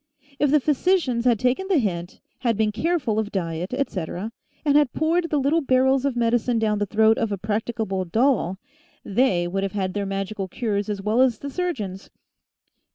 If 0.39 0.49
the 0.49 0.59
physicians 0.59 1.25
had 1.25 1.37
taken 1.37 1.67
the 1.67 1.77
hint, 1.77 2.21
had 2.39 2.57
been 2.57 2.71
careful 2.71 3.19
of 3.19 3.31
diet, 3.31 3.71
etc., 3.71 4.31
and 4.65 4.75
had 4.75 4.93
poured 4.93 5.29
the 5.29 5.37
little 5.37 5.61
barrels 5.61 6.05
of 6.05 6.15
medicine 6.15 6.57
down 6.57 6.79
the 6.79 6.87
throat 6.87 7.19
of 7.19 7.31
a 7.31 7.37
practicable 7.37 8.03
doll, 8.03 8.57
they 9.05 9.47
would 9.47 9.61
have 9.61 9.73
had 9.73 9.93
their 9.93 10.07
magical 10.07 10.47
cures 10.47 10.89
as 10.89 11.03
well 11.03 11.21
as 11.21 11.37
the 11.37 11.51
surgeons. 11.51 12.09